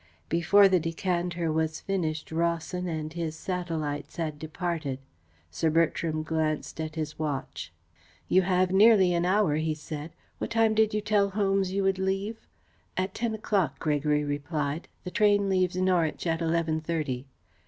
Before 0.29 0.67
the 0.67 0.79
decanter 0.79 1.51
was 1.51 1.79
finished 1.79 2.31
Rawson 2.31 2.87
and 2.87 3.13
his 3.13 3.35
satellites 3.35 4.15
had 4.15 4.39
departed. 4.39 4.97
Sir 5.51 5.69
Bertram 5.69 6.23
glanced 6.23 6.81
at 6.81 6.95
his 6.95 7.19
watch. 7.19 7.71
"You 8.27 8.41
have 8.41 8.71
nearly 8.71 9.13
an 9.13 9.27
hour," 9.27 9.57
he 9.57 9.75
said. 9.75 10.09
"What 10.39 10.49
time 10.49 10.73
did 10.73 10.95
you 10.95 11.01
tell 11.01 11.29
Holmes 11.29 11.71
you 11.71 11.83
would 11.83 11.99
leave?" 11.99 12.47
"At 12.97 13.13
ten 13.13 13.35
o'clock," 13.35 13.77
Gregory 13.77 14.23
replied. 14.23 14.87
"The 15.03 15.11
train 15.11 15.47
leaves 15.49 15.75
Norwich 15.75 16.25
at 16.25 16.41
eleven 16.41 16.81
thirty." 16.81 17.27